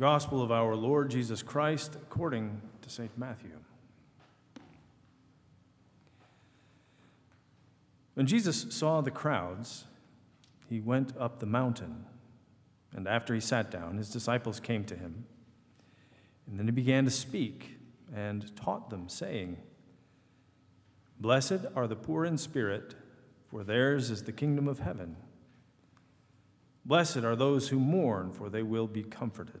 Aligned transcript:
gospel 0.00 0.42
of 0.42 0.50
our 0.50 0.74
Lord 0.74 1.10
Jesus 1.10 1.42
Christ 1.42 1.94
according 1.96 2.62
to 2.80 2.88
St. 2.88 3.10
Matthew. 3.18 3.50
When 8.14 8.26
Jesus 8.26 8.68
saw 8.70 9.02
the 9.02 9.10
crowds, 9.10 9.84
he 10.70 10.80
went 10.80 11.14
up 11.18 11.38
the 11.38 11.44
mountain, 11.44 12.06
and 12.96 13.06
after 13.06 13.34
he 13.34 13.40
sat 13.40 13.70
down, 13.70 13.98
his 13.98 14.08
disciples 14.08 14.58
came 14.58 14.84
to 14.84 14.96
him. 14.96 15.26
And 16.46 16.58
then 16.58 16.64
he 16.64 16.72
began 16.72 17.04
to 17.04 17.10
speak 17.10 17.76
and 18.16 18.56
taught 18.56 18.88
them, 18.88 19.06
saying, 19.06 19.58
Blessed 21.20 21.66
are 21.76 21.86
the 21.86 21.94
poor 21.94 22.24
in 22.24 22.38
spirit, 22.38 22.94
for 23.50 23.64
theirs 23.64 24.10
is 24.10 24.22
the 24.22 24.32
kingdom 24.32 24.66
of 24.66 24.78
heaven. 24.78 25.16
Blessed 26.86 27.18
are 27.18 27.36
those 27.36 27.68
who 27.68 27.78
mourn, 27.78 28.32
for 28.32 28.48
they 28.48 28.62
will 28.62 28.86
be 28.86 29.02
comforted. 29.02 29.60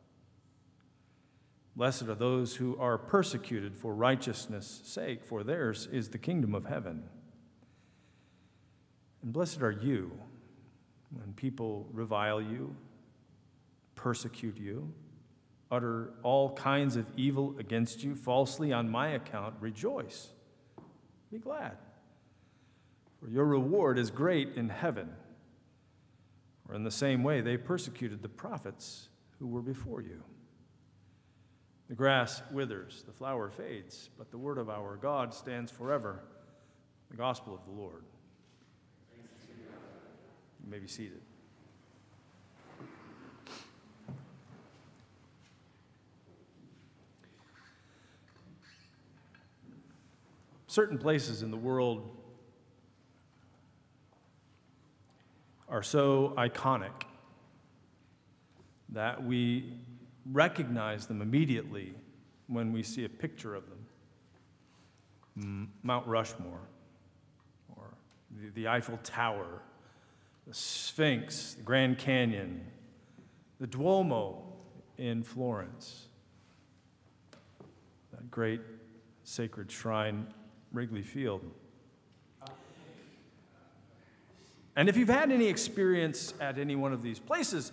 Blessed 1.75 2.03
are 2.03 2.15
those 2.15 2.57
who 2.57 2.77
are 2.77 2.97
persecuted 2.97 3.77
for 3.77 3.95
righteousness' 3.95 4.81
sake, 4.83 5.23
for 5.23 5.43
theirs 5.43 5.87
is 5.91 6.09
the 6.09 6.17
kingdom 6.17 6.53
of 6.53 6.65
heaven. 6.65 7.03
And 9.23 9.31
blessed 9.31 9.61
are 9.61 9.71
you 9.71 10.11
when 11.11 11.33
people 11.33 11.87
revile 11.93 12.41
you, 12.41 12.75
persecute 13.95 14.57
you, 14.57 14.93
utter 15.69 16.13
all 16.23 16.53
kinds 16.53 16.97
of 16.97 17.05
evil 17.15 17.55
against 17.57 18.03
you 18.03 18.15
falsely 18.15 18.73
on 18.73 18.89
my 18.89 19.09
account. 19.09 19.55
Rejoice, 19.61 20.29
be 21.31 21.37
glad, 21.37 21.77
for 23.19 23.29
your 23.29 23.45
reward 23.45 23.97
is 23.97 24.11
great 24.11 24.55
in 24.57 24.69
heaven. 24.69 25.09
For 26.65 26.73
in 26.73 26.83
the 26.83 26.91
same 26.91 27.23
way, 27.23 27.41
they 27.41 27.55
persecuted 27.57 28.21
the 28.21 28.29
prophets 28.29 29.07
who 29.39 29.47
were 29.47 29.61
before 29.61 30.01
you. 30.01 30.23
The 31.91 31.97
grass 31.97 32.41
withers, 32.53 33.03
the 33.05 33.11
flower 33.11 33.49
fades, 33.49 34.11
but 34.17 34.31
the 34.31 34.37
word 34.37 34.57
of 34.57 34.69
our 34.69 34.95
God 34.95 35.33
stands 35.33 35.69
forever. 35.69 36.23
The 37.09 37.17
gospel 37.17 37.53
of 37.53 37.65
the 37.65 37.71
Lord. 37.77 38.05
You 40.63 40.69
may 40.69 40.79
be 40.79 40.87
seated. 40.87 41.19
Certain 50.67 50.97
places 50.97 51.41
in 51.43 51.51
the 51.51 51.57
world 51.57 52.09
are 55.67 55.83
so 55.83 56.33
iconic 56.37 57.03
that 58.93 59.21
we 59.25 59.73
recognize 60.29 61.07
them 61.07 61.21
immediately 61.21 61.93
when 62.47 62.71
we 62.71 62.83
see 62.83 63.05
a 63.05 63.09
picture 63.09 63.55
of 63.55 63.63
them. 63.69 63.77
Mm. 65.39 65.67
Mount 65.83 66.05
Rushmore, 66.07 66.59
or 67.75 67.85
the, 68.41 68.49
the 68.61 68.67
Eiffel 68.67 68.99
Tower, 69.03 69.61
the 70.47 70.53
Sphinx, 70.53 71.53
the 71.53 71.63
Grand 71.63 71.97
Canyon, 71.97 72.65
the 73.59 73.67
Duomo 73.67 74.43
in 74.97 75.23
Florence, 75.23 76.07
that 78.11 78.29
great 78.29 78.61
sacred 79.23 79.71
shrine, 79.71 80.27
Wrigley 80.73 81.03
Field. 81.03 81.41
And 84.75 84.89
if 84.89 84.97
you've 84.97 85.09
had 85.09 85.31
any 85.31 85.47
experience 85.47 86.33
at 86.39 86.57
any 86.57 86.75
one 86.75 86.93
of 86.93 87.01
these 87.01 87.19
places, 87.19 87.71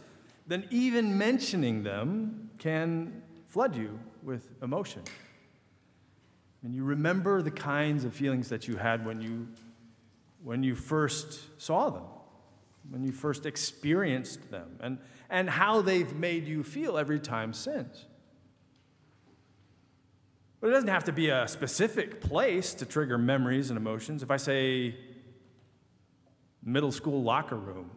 then 0.48 0.66
even 0.70 1.16
mentioning 1.16 1.82
them 1.84 2.50
can 2.58 3.22
flood 3.46 3.76
you 3.76 3.98
with 4.22 4.50
emotion. 4.62 5.02
And 6.64 6.74
you 6.74 6.82
remember 6.82 7.40
the 7.40 7.50
kinds 7.50 8.04
of 8.04 8.12
feelings 8.12 8.48
that 8.48 8.66
you 8.66 8.76
had 8.76 9.06
when 9.06 9.20
you, 9.20 9.46
when 10.42 10.62
you 10.62 10.74
first 10.74 11.60
saw 11.60 11.90
them, 11.90 12.02
when 12.90 13.04
you 13.04 13.12
first 13.12 13.46
experienced 13.46 14.50
them, 14.50 14.76
and, 14.80 14.98
and 15.30 15.48
how 15.48 15.82
they've 15.82 16.12
made 16.16 16.48
you 16.48 16.64
feel 16.64 16.98
every 16.98 17.20
time 17.20 17.52
since. 17.52 18.06
But 20.60 20.68
it 20.68 20.72
doesn't 20.72 20.88
have 20.88 21.04
to 21.04 21.12
be 21.12 21.28
a 21.28 21.46
specific 21.46 22.20
place 22.20 22.74
to 22.74 22.86
trigger 22.86 23.16
memories 23.16 23.70
and 23.70 23.76
emotions. 23.76 24.24
If 24.24 24.30
I 24.32 24.38
say 24.38 24.96
middle 26.68 26.92
school 26.92 27.22
locker 27.22 27.56
room. 27.56 27.90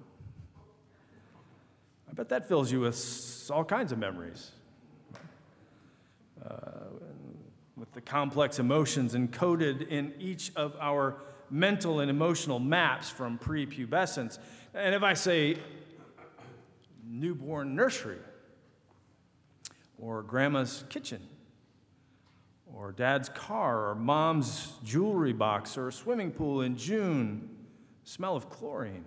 I 2.12 2.14
bet 2.14 2.28
that 2.30 2.48
fills 2.50 2.72
you 2.72 2.82
with 2.82 3.50
all 3.54 3.64
kinds 3.64 3.94
of 3.94 3.98
memories. 3.98 4.52
Uh, 6.46 6.56
with 7.78 7.92
the 7.94 8.02
complex 8.02 8.60
emotions 8.60 9.16
encoded 9.16 9.88
in 9.88 10.14
each 10.20 10.52
of 10.56 10.76
our 10.82 11.16
mental 11.50 12.02
and 12.02 12.10
emotional 12.10 12.60
maps 12.60 13.10
from 13.10 13.40
prepubescence. 13.40 14.40
And 14.74 14.94
if 14.94 15.04
I 15.04 15.14
say 15.14 15.58
newborn 17.08 17.76
nursery, 17.76 18.20
or 19.98 20.22
grandma's 20.22 20.84
kitchen, 20.90 21.22
or 22.74 22.92
dad's 22.92 23.30
car, 23.30 23.90
or 23.90 23.96
mom's 23.96 24.74
jewelry 24.84 25.34
box, 25.34 25.78
or 25.78 25.88
a 25.88 25.94
swimming 25.94 26.32
pool 26.32 26.62
in 26.62 26.76
June, 26.76 27.50
smell 28.04 28.36
of 28.36 28.50
chlorine. 28.50 29.06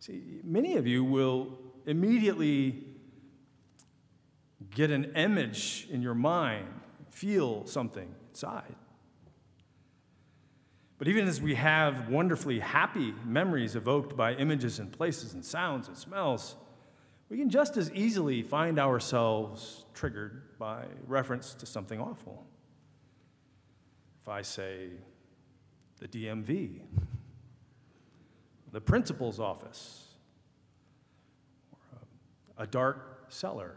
See, 0.00 0.40
many 0.42 0.76
of 0.76 0.86
you 0.86 1.04
will 1.04 1.58
immediately 1.84 2.86
get 4.74 4.90
an 4.90 5.12
image 5.14 5.86
in 5.90 6.00
your 6.00 6.14
mind, 6.14 6.68
feel 7.10 7.66
something 7.66 8.14
inside. 8.30 8.74
But 10.96 11.08
even 11.08 11.28
as 11.28 11.40
we 11.40 11.54
have 11.54 12.08
wonderfully 12.08 12.60
happy 12.60 13.14
memories 13.26 13.76
evoked 13.76 14.16
by 14.16 14.34
images 14.34 14.78
and 14.78 14.90
places 14.90 15.34
and 15.34 15.44
sounds 15.44 15.88
and 15.88 15.96
smells, 15.96 16.56
we 17.28 17.36
can 17.36 17.50
just 17.50 17.76
as 17.76 17.90
easily 17.92 18.42
find 18.42 18.78
ourselves 18.78 19.84
triggered 19.92 20.58
by 20.58 20.84
reference 21.06 21.54
to 21.54 21.66
something 21.66 22.00
awful. 22.00 22.46
If 24.22 24.28
I 24.28 24.42
say 24.42 24.88
the 25.98 26.08
DMV, 26.08 26.80
the 28.72 28.80
principal's 28.80 29.40
office, 29.40 30.06
a 32.56 32.66
dark 32.66 33.26
cellar 33.28 33.76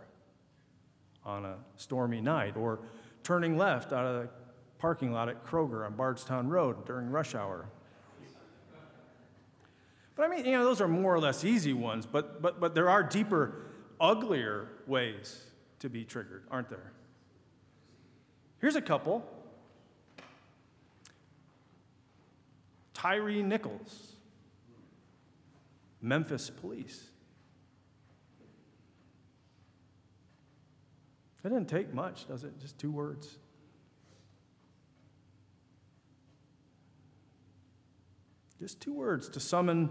on 1.26 1.46
a 1.46 1.56
stormy 1.78 2.22
night, 2.22 2.58
or 2.58 2.80
turning 3.24 3.58
left 3.58 3.94
out 3.94 4.06
of 4.06 4.22
the 4.22 4.30
parking 4.78 5.14
lot 5.14 5.30
at 5.30 5.46
Kroger 5.46 5.86
on 5.86 5.96
Bardstown 5.96 6.50
Road 6.50 6.86
during 6.86 7.10
rush 7.10 7.36
hour. 7.36 7.66
But 10.16 10.26
I 10.26 10.28
mean, 10.28 10.46
you 10.46 10.52
know, 10.52 10.64
those 10.64 10.82
are 10.82 10.88
more 10.88 11.14
or 11.14 11.20
less 11.20 11.44
easy 11.44 11.74
ones, 11.74 12.06
but, 12.06 12.42
but, 12.42 12.60
but 12.60 12.76
there 12.76 12.90
are 12.90 13.02
deeper, 13.02 13.66
uglier 14.00 14.68
ways 14.86 15.42
to 15.80 15.90
be 15.90 16.04
triggered, 16.04 16.44
aren't 16.52 16.70
there? 16.70 16.92
Here's 18.60 18.76
a 18.76 18.82
couple 18.82 19.26
Tyre 22.94 23.42
Nichols. 23.42 24.13
Memphis 26.04 26.50
police. 26.50 27.10
It 31.44 31.50
didn't 31.50 31.68
take 31.68 31.94
much, 31.94 32.28
does 32.28 32.44
it? 32.44 32.60
Just 32.60 32.78
two 32.78 32.92
words. 32.92 33.38
Just 38.60 38.82
two 38.82 38.94
words 38.94 39.30
to 39.30 39.40
summon 39.40 39.90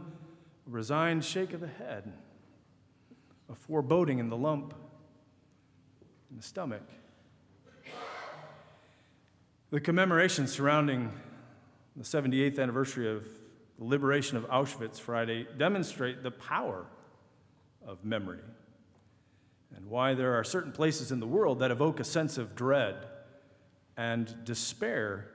a 0.66 0.70
resigned 0.70 1.24
shake 1.24 1.52
of 1.54 1.60
the 1.60 1.66
head, 1.66 2.12
a 3.50 3.54
foreboding 3.54 4.18
in 4.18 4.28
the 4.28 4.36
lump 4.36 4.74
in 6.30 6.36
the 6.36 6.42
stomach. 6.42 6.88
The 9.70 9.80
commemoration 9.80 10.46
surrounding 10.46 11.10
the 11.96 12.04
78th 12.04 12.58
anniversary 12.58 13.10
of 13.10 13.26
the 13.82 13.88
liberation 13.88 14.36
of 14.36 14.44
Auschwitz 14.48 15.00
Friday 15.00 15.44
demonstrate 15.58 16.22
the 16.22 16.30
power 16.30 16.86
of 17.84 18.04
memory 18.04 18.38
and 19.74 19.86
why 19.86 20.14
there 20.14 20.34
are 20.38 20.44
certain 20.44 20.70
places 20.70 21.10
in 21.10 21.18
the 21.18 21.26
world 21.26 21.58
that 21.58 21.72
evoke 21.72 21.98
a 21.98 22.04
sense 22.04 22.38
of 22.38 22.54
dread 22.54 22.94
and 23.96 24.44
despair, 24.44 25.32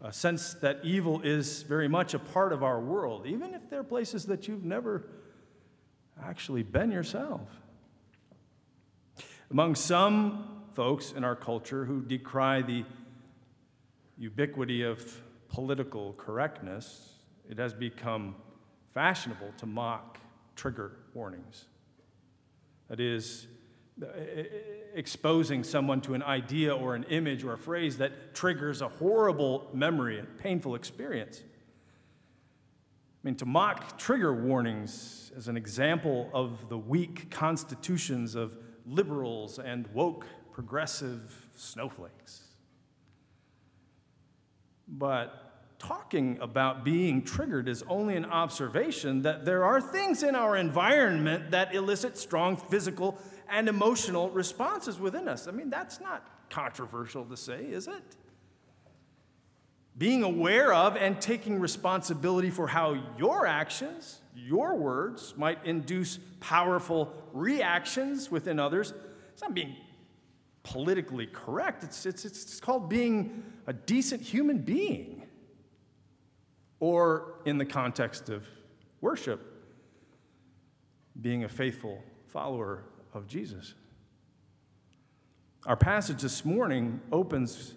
a 0.00 0.10
sense 0.10 0.54
that 0.54 0.80
evil 0.84 1.20
is 1.20 1.64
very 1.64 1.86
much 1.86 2.14
a 2.14 2.18
part 2.18 2.50
of 2.50 2.62
our 2.62 2.80
world, 2.80 3.26
even 3.26 3.52
if 3.52 3.68
they're 3.68 3.84
places 3.84 4.24
that 4.24 4.48
you've 4.48 4.64
never 4.64 5.04
actually 6.22 6.62
been 6.62 6.90
yourself. 6.90 7.50
Among 9.50 9.74
some 9.74 10.62
folks 10.72 11.12
in 11.12 11.24
our 11.24 11.36
culture 11.36 11.84
who 11.84 12.00
decry 12.00 12.62
the 12.62 12.86
ubiquity 14.16 14.82
of 14.82 15.20
political 15.50 16.14
correctness, 16.14 17.13
it 17.48 17.58
has 17.58 17.74
become 17.74 18.34
fashionable 18.92 19.52
to 19.58 19.66
mock 19.66 20.18
trigger 20.56 20.92
warnings. 21.14 21.66
That 22.88 23.00
is, 23.00 23.46
exposing 24.94 25.64
someone 25.64 26.00
to 26.00 26.14
an 26.14 26.22
idea 26.22 26.74
or 26.74 26.94
an 26.94 27.04
image 27.04 27.44
or 27.44 27.52
a 27.52 27.58
phrase 27.58 27.98
that 27.98 28.34
triggers 28.34 28.80
a 28.80 28.88
horrible 28.88 29.68
memory 29.72 30.18
and 30.18 30.38
painful 30.38 30.74
experience. 30.74 31.42
I 31.42 33.20
mean, 33.22 33.36
to 33.36 33.46
mock 33.46 33.98
trigger 33.98 34.32
warnings 34.32 35.32
as 35.36 35.48
an 35.48 35.56
example 35.56 36.30
of 36.32 36.68
the 36.68 36.78
weak 36.78 37.30
constitutions 37.30 38.34
of 38.34 38.56
liberals 38.86 39.58
and 39.58 39.86
woke 39.94 40.26
progressive 40.52 41.48
snowflakes. 41.56 42.42
But 44.86 45.43
talking 45.78 46.38
about 46.40 46.84
being 46.84 47.22
triggered 47.22 47.68
is 47.68 47.82
only 47.88 48.16
an 48.16 48.24
observation 48.24 49.22
that 49.22 49.44
there 49.44 49.64
are 49.64 49.80
things 49.80 50.22
in 50.22 50.34
our 50.34 50.56
environment 50.56 51.50
that 51.50 51.74
elicit 51.74 52.16
strong 52.16 52.56
physical 52.56 53.18
and 53.48 53.68
emotional 53.68 54.30
responses 54.30 54.98
within 54.98 55.28
us. 55.28 55.46
I 55.46 55.50
mean, 55.50 55.70
that's 55.70 56.00
not 56.00 56.26
controversial 56.50 57.24
to 57.26 57.36
say, 57.36 57.64
is 57.64 57.88
it? 57.88 58.02
Being 59.96 60.22
aware 60.22 60.72
of 60.72 60.96
and 60.96 61.20
taking 61.20 61.60
responsibility 61.60 62.50
for 62.50 62.66
how 62.66 62.96
your 63.16 63.46
actions, 63.46 64.20
your 64.34 64.74
words, 64.74 65.34
might 65.36 65.64
induce 65.64 66.18
powerful 66.40 67.12
reactions 67.32 68.30
within 68.30 68.58
others. 68.58 68.92
It's 69.32 69.42
not 69.42 69.54
being 69.54 69.76
politically 70.64 71.26
correct, 71.26 71.84
it's, 71.84 72.06
it's, 72.06 72.24
it's 72.24 72.58
called 72.58 72.88
being 72.88 73.44
a 73.66 73.72
decent 73.72 74.22
human 74.22 74.58
being 74.58 75.23
or 76.84 77.36
in 77.46 77.56
the 77.56 77.64
context 77.64 78.28
of 78.28 78.46
worship, 79.00 79.40
being 81.18 81.44
a 81.44 81.48
faithful 81.48 82.04
follower 82.26 82.84
of 83.14 83.26
Jesus. 83.26 83.72
Our 85.64 85.76
passage 85.76 86.20
this 86.20 86.44
morning 86.44 87.00
opens 87.10 87.72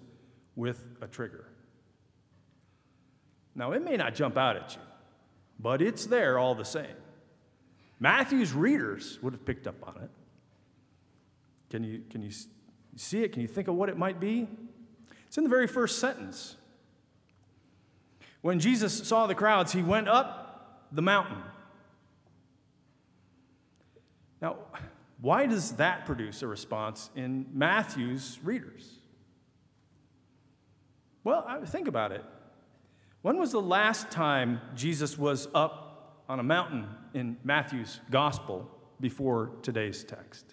with 0.57 0.85
a 0.99 1.07
trigger. 1.07 1.45
Now, 3.55 3.71
it 3.71 3.81
may 3.81 3.95
not 3.95 4.13
jump 4.13 4.37
out 4.37 4.57
at 4.57 4.75
you, 4.75 4.81
but 5.57 5.81
it's 5.81 6.05
there 6.07 6.37
all 6.37 6.53
the 6.53 6.65
same. 6.65 6.97
Matthew's 8.01 8.51
readers 8.51 9.19
would 9.21 9.31
have 9.31 9.45
picked 9.45 9.67
up 9.67 9.87
on 9.87 10.03
it. 10.03 10.09
Can 11.69 11.85
you, 11.85 12.03
can 12.09 12.21
you 12.21 12.31
see 12.97 13.23
it? 13.23 13.31
Can 13.31 13.41
you 13.41 13.47
think 13.47 13.69
of 13.69 13.75
what 13.75 13.87
it 13.87 13.97
might 13.97 14.19
be? 14.19 14.49
It's 15.27 15.37
in 15.37 15.45
the 15.45 15.49
very 15.49 15.67
first 15.67 15.99
sentence. 15.99 16.56
When 18.41 18.59
Jesus 18.59 19.07
saw 19.07 19.27
the 19.27 19.35
crowds, 19.35 19.73
he 19.73 19.81
went 19.81 20.07
up 20.07 20.87
the 20.91 21.01
mountain. 21.01 21.41
Now, 24.41 24.57
why 25.19 25.47
does 25.47 25.73
that 25.73 26.05
produce 26.05 26.43
a 26.43 26.47
response 26.47 27.09
in 27.15 27.47
Matthew's 27.51 28.39
readers? 28.43 28.99
Well, 31.23 31.61
think 31.65 31.87
about 31.87 32.11
it. 32.11 32.23
When 33.23 33.37
was 33.37 33.51
the 33.51 33.61
last 33.61 34.11
time 34.11 34.61
Jesus 34.75 35.17
was 35.17 35.47
up 35.53 36.23
on 36.29 36.39
a 36.39 36.43
mountain 36.43 36.87
in 37.13 37.37
Matthew's 37.43 37.99
gospel 38.11 38.69
before 39.01 39.51
today's 39.63 40.03
text? 40.03 40.45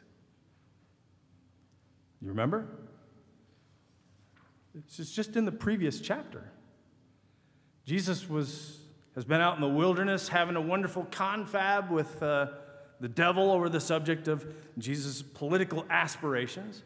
You 2.22 2.28
remember? 2.28 2.66
It's 4.74 5.14
just 5.14 5.36
in 5.36 5.44
the 5.44 5.52
previous 5.52 6.00
chapter. 6.00 6.50
Jesus 7.84 8.28
was, 8.28 8.78
has 9.14 9.24
been 9.24 9.40
out 9.40 9.54
in 9.56 9.60
the 9.60 9.68
wilderness 9.68 10.28
having 10.28 10.56
a 10.56 10.60
wonderful 10.60 11.06
confab 11.10 11.90
with 11.90 12.22
uh, 12.22 12.46
the 13.00 13.08
devil 13.08 13.50
over 13.50 13.68
the 13.68 13.80
subject 13.80 14.28
of 14.28 14.46
Jesus' 14.78 15.20
political 15.20 15.84
aspirations. 15.90 16.82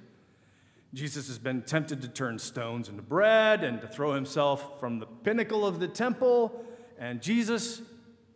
Jesus 0.94 1.28
has 1.28 1.38
been 1.38 1.62
tempted 1.62 2.02
to 2.02 2.08
turn 2.08 2.38
stones 2.38 2.88
into 2.88 3.02
bread 3.02 3.62
and 3.62 3.80
to 3.80 3.86
throw 3.86 4.14
himself 4.14 4.80
from 4.80 4.98
the 4.98 5.06
pinnacle 5.06 5.66
of 5.66 5.80
the 5.80 5.88
temple, 5.88 6.64
and 6.98 7.20
Jesus 7.20 7.82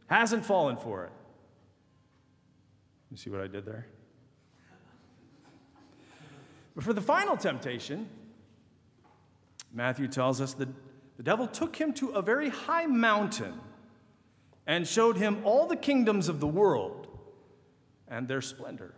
hasn't 0.07 0.45
fallen 0.45 0.77
for 0.77 1.05
it. 1.05 1.13
You 3.11 3.17
see 3.17 3.31
what 3.31 3.41
I 3.41 3.47
did 3.47 3.65
there? 3.65 3.87
But 6.75 6.85
for 6.85 6.93
the 6.93 7.01
final 7.03 7.37
temptation, 7.37 8.09
Matthew 9.73 10.07
tells 10.09 10.41
us 10.41 10.55
that 10.55 10.69
the 11.23 11.31
devil 11.31 11.47
took 11.47 11.77
him 11.77 11.93
to 11.93 12.09
a 12.09 12.21
very 12.21 12.49
high 12.49 12.87
mountain 12.87 13.55
and 14.67 14.89
showed 14.89 15.17
him 15.17 15.39
all 15.45 15.69
the 15.69 15.77
kingdoms 15.77 16.29
of 16.29 16.41
the 16.41 16.49
world 16.49 17.07
and 18.09 18.27
their 18.27 18.41
splendor. 18.41 18.93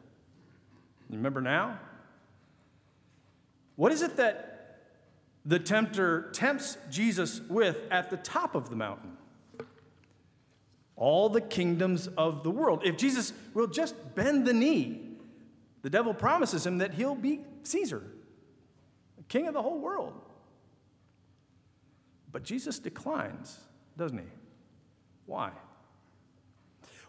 Remember 1.10 1.42
now? 1.42 1.78
What 3.76 3.92
is 3.92 4.00
it 4.00 4.16
that 4.16 4.78
the 5.44 5.58
tempter 5.58 6.30
tempts 6.32 6.78
Jesus 6.90 7.42
with 7.42 7.82
at 7.90 8.08
the 8.08 8.16
top 8.16 8.54
of 8.54 8.70
the 8.70 8.76
mountain? 8.76 9.18
All 10.96 11.28
the 11.28 11.42
kingdoms 11.42 12.06
of 12.06 12.42
the 12.42 12.50
world. 12.50 12.80
If 12.86 12.96
Jesus 12.96 13.34
will 13.52 13.66
just 13.66 14.14
bend 14.14 14.46
the 14.46 14.54
knee, 14.54 15.18
the 15.82 15.90
devil 15.90 16.14
promises 16.14 16.64
him 16.64 16.78
that 16.78 16.94
he'll 16.94 17.16
be 17.16 17.42
Caesar, 17.64 18.02
king 19.28 19.46
of 19.46 19.52
the 19.52 19.60
whole 19.60 19.78
world. 19.78 20.14
But 22.34 22.42
Jesus 22.42 22.80
declines, 22.80 23.60
doesn't 23.96 24.18
he? 24.18 24.24
Why? 25.26 25.52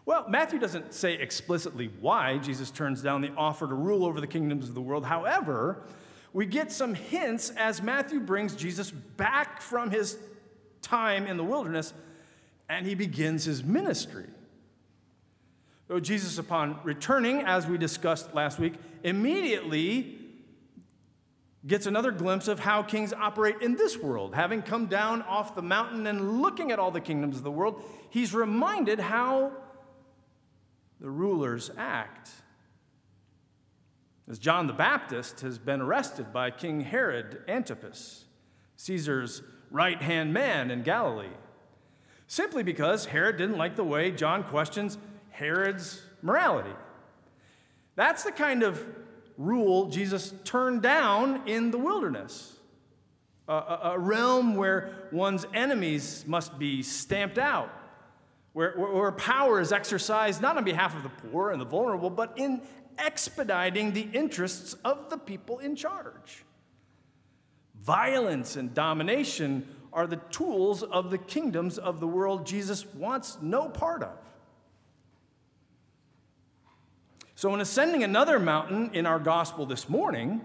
Well, 0.04 0.24
Matthew 0.28 0.60
doesn't 0.60 0.94
say 0.94 1.14
explicitly 1.14 1.90
why 2.00 2.38
Jesus 2.38 2.70
turns 2.70 3.02
down 3.02 3.22
the 3.22 3.32
offer 3.36 3.66
to 3.66 3.74
rule 3.74 4.04
over 4.04 4.20
the 4.20 4.28
kingdoms 4.28 4.68
of 4.68 4.76
the 4.76 4.80
world. 4.80 5.04
However, 5.04 5.82
we 6.32 6.46
get 6.46 6.70
some 6.70 6.94
hints 6.94 7.50
as 7.56 7.82
Matthew 7.82 8.20
brings 8.20 8.54
Jesus 8.54 8.92
back 8.92 9.60
from 9.60 9.90
his 9.90 10.16
time 10.80 11.26
in 11.26 11.36
the 11.36 11.44
wilderness 11.44 11.92
and 12.68 12.86
he 12.86 12.94
begins 12.94 13.44
his 13.44 13.64
ministry. 13.64 14.28
So, 15.88 15.98
Jesus, 15.98 16.38
upon 16.38 16.78
returning, 16.84 17.40
as 17.42 17.66
we 17.66 17.78
discussed 17.78 18.32
last 18.32 18.60
week, 18.60 18.74
immediately 19.02 20.20
gets 21.66 21.86
another 21.86 22.12
glimpse 22.12 22.48
of 22.48 22.60
how 22.60 22.82
kings 22.82 23.12
operate 23.12 23.56
in 23.60 23.74
this 23.74 23.96
world. 23.98 24.34
Having 24.34 24.62
come 24.62 24.86
down 24.86 25.22
off 25.22 25.54
the 25.54 25.62
mountain 25.62 26.06
and 26.06 26.40
looking 26.40 26.70
at 26.70 26.78
all 26.78 26.90
the 26.90 27.00
kingdoms 27.00 27.36
of 27.36 27.42
the 27.42 27.50
world, 27.50 27.82
he's 28.10 28.32
reminded 28.32 29.00
how 29.00 29.52
the 31.00 31.10
rulers 31.10 31.70
act. 31.76 32.30
As 34.28 34.38
John 34.38 34.66
the 34.66 34.72
Baptist 34.72 35.40
has 35.40 35.58
been 35.58 35.80
arrested 35.80 36.32
by 36.32 36.50
King 36.50 36.80
Herod 36.80 37.42
Antipas, 37.48 38.24
Caesar's 38.76 39.42
right 39.70 40.00
hand 40.00 40.32
man 40.32 40.70
in 40.70 40.82
Galilee, 40.82 41.28
simply 42.26 42.62
because 42.62 43.06
Herod 43.06 43.36
didn't 43.36 43.56
like 43.56 43.76
the 43.76 43.84
way 43.84 44.10
John 44.10 44.42
questions 44.44 44.98
Herod's 45.30 46.02
morality. 46.22 46.74
That's 47.94 48.24
the 48.24 48.32
kind 48.32 48.62
of 48.62 48.84
rule 49.38 49.86
Jesus 49.86 50.34
turned 50.44 50.82
down 50.82 51.46
in 51.46 51.70
the 51.70 51.78
wilderness. 51.78 52.52
A, 53.48 53.52
a, 53.94 53.98
realm 53.98 54.56
where 54.56 55.08
one's 55.12 55.46
enemies 55.54 56.24
must 56.26 56.58
be 56.58 56.82
stamped 56.82 57.38
out, 57.38 57.70
where, 58.54 58.72
where 58.72 59.12
power 59.12 59.60
is 59.60 59.70
exercised 59.70 60.42
not 60.42 60.56
on 60.56 60.64
behalf 60.64 60.96
of 60.96 61.04
the 61.04 61.08
poor 61.08 61.52
and 61.52 61.60
the 61.60 61.64
vulnerable, 61.64 62.10
but 62.10 62.32
in 62.36 62.60
expediting 62.98 63.92
the 63.92 64.08
interests 64.12 64.74
of 64.84 65.10
the 65.10 65.18
people 65.18 65.60
in 65.60 65.76
charge. 65.76 66.44
Violence 67.82 68.56
and 68.56 68.74
domination 68.74 69.68
are 69.92 70.08
the 70.08 70.16
tools 70.30 70.82
of 70.82 71.10
the 71.10 71.18
kingdoms 71.18 71.78
of 71.78 72.00
the 72.00 72.06
world 72.06 72.46
Jesus 72.46 72.84
wants 72.94 73.38
no 73.40 73.68
part 73.68 74.02
of. 74.02 74.18
So, 77.46 77.54
in 77.54 77.60
ascending 77.60 78.02
another 78.02 78.40
mountain 78.40 78.90
in 78.92 79.06
our 79.06 79.20
gospel 79.20 79.66
this 79.66 79.88
morning, 79.88 80.40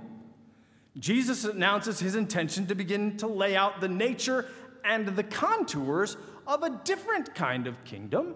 Jesus 0.99 1.45
announces 1.45 1.99
his 1.99 2.13
intention 2.13 2.67
to 2.67 2.75
begin 2.75 3.17
to 3.17 3.25
lay 3.25 3.55
out 3.55 3.81
the 3.81 3.87
nature 3.87 4.45
and 4.85 5.07
the 5.07 5.23
contours 5.23 6.15
of 6.45 6.61
a 6.61 6.69
different 6.83 7.33
kind 7.33 7.65
of 7.65 7.83
kingdom, 7.85 8.35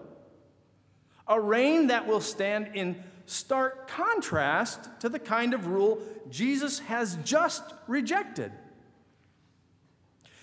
a 1.28 1.40
reign 1.40 1.86
that 1.86 2.08
will 2.08 2.20
stand 2.20 2.74
in 2.74 3.04
stark 3.26 3.86
contrast 3.86 4.88
to 4.98 5.08
the 5.08 5.20
kind 5.20 5.54
of 5.54 5.68
rule 5.68 6.00
Jesus 6.28 6.80
has 6.80 7.16
just 7.22 7.62
rejected. 7.86 8.50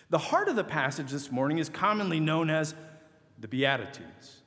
The 0.09 0.17
heart 0.17 0.47
of 0.47 0.55
the 0.55 0.63
passage 0.63 1.11
this 1.11 1.29
morning 1.29 1.57
is 1.57 1.67
commonly 1.67 2.21
known 2.21 2.49
as 2.49 2.73
the 3.37 3.49
Beatitudes, 3.49 4.43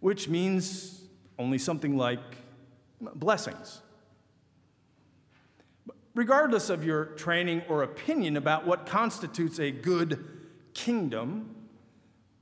which 0.00 0.30
means 0.30 0.98
only 1.38 1.58
something 1.58 1.96
like 1.96 2.20
blessings. 3.00 3.80
Regardless 6.14 6.68
of 6.68 6.84
your 6.84 7.04
training 7.04 7.62
or 7.68 7.82
opinion 7.82 8.36
about 8.36 8.66
what 8.66 8.86
constitutes 8.86 9.60
a 9.60 9.70
good 9.70 10.24
kingdom, 10.74 11.54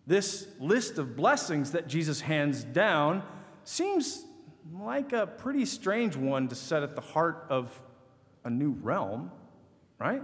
this 0.06 0.46
list 0.58 0.98
of 0.98 1.16
blessings 1.16 1.72
that 1.72 1.88
Jesus 1.88 2.20
hands 2.20 2.64
down 2.64 3.22
seems 3.64 4.24
like 4.72 5.12
a 5.12 5.26
pretty 5.26 5.64
strange 5.64 6.16
one 6.16 6.48
to 6.48 6.54
set 6.54 6.82
at 6.82 6.94
the 6.94 7.00
heart 7.00 7.46
of 7.50 7.80
a 8.44 8.50
new 8.50 8.70
realm, 8.70 9.30
right? 9.98 10.22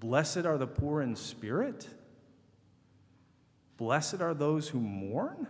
Blessed 0.00 0.46
are 0.46 0.58
the 0.58 0.66
poor 0.66 1.02
in 1.02 1.14
spirit. 1.16 1.86
Blessed 3.76 4.20
are 4.20 4.34
those 4.34 4.68
who 4.68 4.80
mourn. 4.80 5.46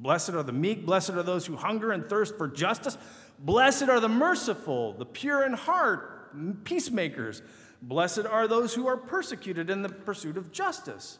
Blessed 0.00 0.30
are 0.30 0.42
the 0.42 0.52
meek. 0.52 0.86
Blessed 0.86 1.10
are 1.10 1.22
those 1.22 1.46
who 1.46 1.56
hunger 1.56 1.92
and 1.92 2.08
thirst 2.08 2.36
for 2.36 2.48
justice. 2.48 2.96
Blessed 3.38 3.88
are 3.88 4.00
the 4.00 4.08
merciful, 4.08 4.92
the 4.92 5.06
pure 5.06 5.44
in 5.44 5.52
heart, 5.52 6.64
peacemakers. 6.64 7.42
Blessed 7.82 8.26
are 8.26 8.48
those 8.48 8.74
who 8.74 8.86
are 8.86 8.96
persecuted 8.96 9.70
in 9.70 9.82
the 9.82 9.88
pursuit 9.88 10.36
of 10.36 10.52
justice. 10.52 11.18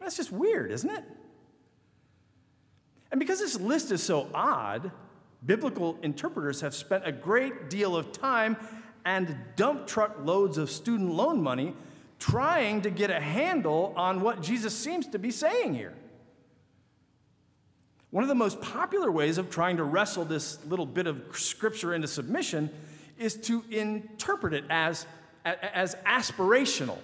That's 0.00 0.16
just 0.16 0.32
weird, 0.32 0.70
isn't 0.70 0.90
it? 0.90 1.04
And 3.10 3.18
because 3.18 3.40
this 3.40 3.58
list 3.58 3.90
is 3.92 4.02
so 4.02 4.28
odd, 4.34 4.90
biblical 5.44 5.98
interpreters 6.02 6.60
have 6.60 6.74
spent 6.74 7.06
a 7.06 7.12
great 7.12 7.70
deal 7.70 7.96
of 7.96 8.12
time 8.12 8.56
and 9.04 9.36
dump 9.54 9.86
truck 9.86 10.16
loads 10.24 10.58
of 10.58 10.70
student 10.70 11.12
loan 11.12 11.42
money 11.42 11.74
trying 12.18 12.82
to 12.82 12.90
get 12.90 13.10
a 13.10 13.20
handle 13.20 13.94
on 13.96 14.20
what 14.20 14.42
Jesus 14.42 14.76
seems 14.76 15.06
to 15.08 15.18
be 15.18 15.30
saying 15.30 15.74
here. 15.74 15.94
One 18.16 18.22
of 18.22 18.30
the 18.30 18.34
most 18.34 18.62
popular 18.62 19.12
ways 19.12 19.36
of 19.36 19.50
trying 19.50 19.76
to 19.76 19.84
wrestle 19.84 20.24
this 20.24 20.58
little 20.64 20.86
bit 20.86 21.06
of 21.06 21.22
scripture 21.34 21.92
into 21.92 22.08
submission 22.08 22.70
is 23.18 23.34
to 23.42 23.62
interpret 23.70 24.54
it 24.54 24.64
as, 24.70 25.04
as 25.44 25.94
aspirational, 25.96 26.96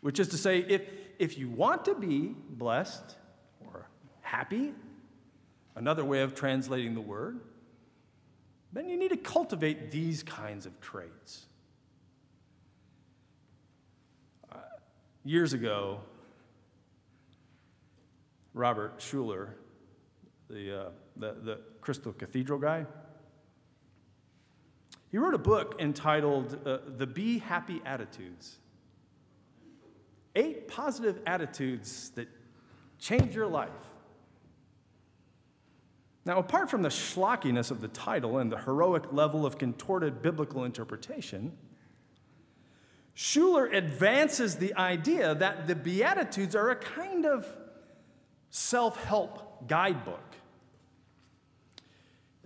which 0.00 0.18
is 0.18 0.26
to 0.30 0.36
say, 0.36 0.58
if, 0.58 0.82
if 1.20 1.38
you 1.38 1.48
want 1.48 1.84
to 1.84 1.94
be 1.94 2.34
blessed 2.50 3.14
or 3.60 3.86
happy, 4.22 4.72
another 5.76 6.04
way 6.04 6.22
of 6.22 6.34
translating 6.34 6.94
the 6.94 7.00
word, 7.00 7.38
then 8.72 8.88
you 8.88 8.96
need 8.96 9.10
to 9.10 9.16
cultivate 9.16 9.92
these 9.92 10.24
kinds 10.24 10.66
of 10.66 10.80
traits. 10.80 11.46
Uh, 14.50 14.56
years 15.24 15.52
ago, 15.52 16.00
Robert 18.54 18.98
Schuller, 18.98 19.50
the, 20.48 20.80
uh, 20.80 20.88
the, 21.16 21.36
the 21.42 21.60
Crystal 21.80 22.12
Cathedral 22.12 22.58
guy, 22.58 22.86
he 25.10 25.18
wrote 25.18 25.34
a 25.34 25.38
book 25.38 25.76
entitled 25.78 26.58
uh, 26.66 26.78
The 26.96 27.06
Be 27.06 27.38
Happy 27.38 27.82
Attitudes 27.84 28.56
Eight 30.34 30.68
Positive 30.68 31.20
Attitudes 31.26 32.10
That 32.10 32.28
Change 32.98 33.34
Your 33.34 33.46
Life. 33.46 33.70
Now, 36.24 36.38
apart 36.38 36.70
from 36.70 36.82
the 36.82 36.88
schlockiness 36.88 37.70
of 37.70 37.80
the 37.80 37.88
title 37.88 38.38
and 38.38 38.50
the 38.50 38.58
heroic 38.58 39.12
level 39.12 39.44
of 39.44 39.58
contorted 39.58 40.22
biblical 40.22 40.64
interpretation, 40.64 41.52
Schuller 43.14 43.74
advances 43.74 44.56
the 44.56 44.74
idea 44.74 45.34
that 45.34 45.66
the 45.66 45.74
Beatitudes 45.74 46.54
are 46.54 46.70
a 46.70 46.76
kind 46.76 47.26
of 47.26 47.46
self 48.52 49.02
help 49.02 49.66
guidebook. 49.66 50.20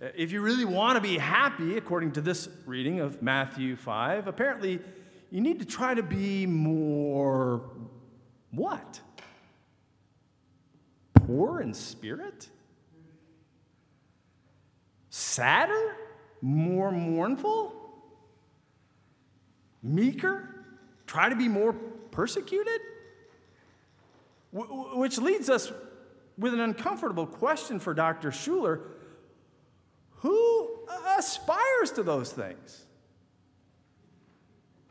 Uh, 0.01 0.07
if 0.15 0.31
you 0.31 0.41
really 0.41 0.65
want 0.65 0.95
to 0.95 1.01
be 1.01 1.17
happy, 1.17 1.77
according 1.77 2.13
to 2.13 2.21
this 2.21 2.47
reading 2.65 3.01
of 3.01 3.21
Matthew 3.21 3.75
5, 3.75 4.27
apparently 4.27 4.79
you 5.29 5.41
need 5.41 5.59
to 5.59 5.65
try 5.65 5.93
to 5.93 6.01
be 6.01 6.45
more 6.45 7.69
what? 8.51 9.01
Poor 11.13 11.59
in 11.59 11.73
spirit? 11.73 12.47
Sadder? 15.09 15.97
More 16.41 16.91
mournful? 16.91 17.75
Meeker? 19.83 20.63
Try 21.05 21.27
to 21.27 21.35
be 21.35 21.49
more 21.49 21.73
persecuted? 22.11 22.79
Which 24.53 25.17
leads 25.17 25.49
us 25.49 25.71
with 26.37 26.53
an 26.53 26.59
uncomfortable 26.59 27.25
question 27.25 27.79
for 27.79 27.93
Dr. 27.93 28.31
Schuller 28.31 28.81
who 30.17 30.69
aspires 31.17 31.91
to 31.95 32.03
those 32.03 32.31
things? 32.31 32.85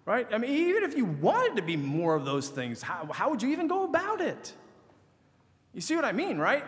Right? 0.05 0.27
I 0.33 0.39
mean, 0.39 0.51
even 0.51 0.85
if 0.85 0.97
you 0.97 1.05
wanted 1.05 1.57
to 1.57 1.63
be 1.63 1.77
more 1.77 2.15
of 2.15 2.25
those 2.25 2.49
things, 2.49 2.81
how, 2.81 3.09
how 3.13 3.31
would 3.31 3.43
you 3.43 3.51
even 3.51 3.67
go 3.67 3.85
about 3.85 4.21
it? 4.21 4.53
You 5.73 5.81
see 5.81 5.97
what 5.97 6.05
I 6.05 6.13
mean, 6.13 6.39
right? 6.39 6.65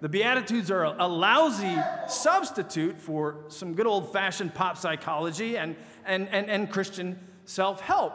The 0.00 0.08
Beatitudes 0.08 0.70
are 0.70 0.84
a, 0.84 1.06
lousy 1.06 1.76
substitute 2.06 3.00
for 3.00 3.44
some 3.48 3.74
good 3.74 3.86
old 3.86 4.12
fashioned 4.12 4.54
pop 4.54 4.78
psychology 4.78 5.58
and, 5.58 5.76
and, 6.06 6.28
and, 6.30 6.48
and 6.48 6.70
Christian 6.70 7.18
self 7.44 7.80
help, 7.80 8.14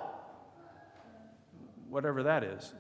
whatever 1.89 2.23
that 2.23 2.43
is. 2.43 2.73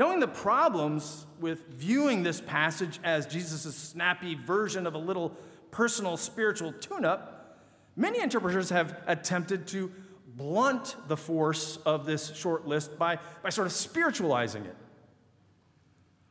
Knowing 0.00 0.18
the 0.18 0.26
problems 0.26 1.26
with 1.40 1.66
viewing 1.74 2.22
this 2.22 2.40
passage 2.40 2.98
as 3.04 3.26
Jesus' 3.26 3.76
snappy 3.76 4.34
version 4.34 4.86
of 4.86 4.94
a 4.94 4.98
little 4.98 5.36
personal 5.70 6.16
spiritual 6.16 6.72
tune 6.72 7.04
up, 7.04 7.58
many 7.96 8.18
interpreters 8.18 8.70
have 8.70 8.98
attempted 9.06 9.66
to 9.66 9.92
blunt 10.26 10.96
the 11.08 11.18
force 11.18 11.76
of 11.84 12.06
this 12.06 12.34
short 12.34 12.66
list 12.66 12.98
by, 12.98 13.18
by 13.42 13.50
sort 13.50 13.66
of 13.66 13.74
spiritualizing 13.74 14.64
it. 14.64 14.76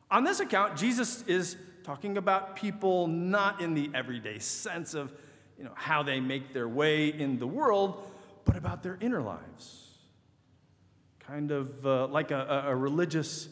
On 0.09 0.23
this 0.23 0.39
account, 0.39 0.75
Jesus 0.75 1.23
is 1.27 1.55
talking 1.83 2.17
about 2.17 2.55
people 2.55 3.05
not 3.05 3.61
in 3.61 3.75
the 3.75 3.91
everyday 3.93 4.39
sense 4.39 4.95
of 4.95 5.13
you 5.59 5.63
know, 5.63 5.73
how 5.75 6.01
they 6.01 6.19
make 6.19 6.53
their 6.53 6.67
way 6.67 7.09
in 7.09 7.37
the 7.37 7.45
world, 7.45 8.11
but 8.45 8.55
about 8.55 8.81
their 8.81 8.97
inner 8.99 9.21
lives 9.21 9.89
kind 11.29 11.51
of 11.51 11.85
uh, 11.85 12.07
like 12.07 12.31
a, 12.31 12.63
a, 12.65 12.75
religious 12.75 13.49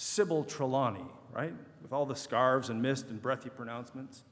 Sybil 0.00 0.44
Trelawney, 0.44 1.04
right? 1.30 1.52
With 1.82 1.92
all 1.92 2.06
the 2.06 2.16
scarves 2.16 2.70
and 2.70 2.80
mist 2.80 3.10
and 3.10 3.20
breathy 3.20 3.50
pronouncements. 3.50 4.22